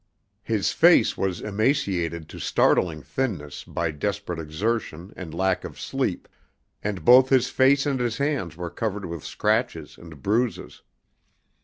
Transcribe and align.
His 0.41 0.71
face 0.73 1.15
was 1.15 1.41
emaciated 1.41 2.27
to 2.29 2.39
startling 2.39 3.03
thinness 3.03 3.63
by 3.63 3.91
desperate 3.91 4.39
exertion 4.39 5.13
and 5.15 5.31
lack 5.31 5.63
of 5.63 5.79
sleep, 5.79 6.27
and 6.83 7.05
both 7.05 7.29
his 7.29 7.49
face 7.51 7.85
and 7.85 7.99
his 7.99 8.17
hands 8.17 8.57
were 8.57 8.71
covered 8.71 9.05
with 9.05 9.23
scratches 9.23 9.99
and 9.99 10.23
bruises. 10.23 10.81